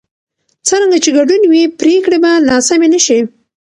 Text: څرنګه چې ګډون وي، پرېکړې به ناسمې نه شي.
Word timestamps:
څرنګه 0.67 0.97
چې 1.03 1.09
ګډون 1.17 1.41
وي، 1.51 1.63
پرېکړې 1.79 2.17
به 2.23 2.31
ناسمې 2.49 2.87
نه 2.93 2.99
شي. 3.05 3.19